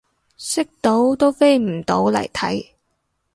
[0.39, 2.71] 識到都飛唔到嚟睇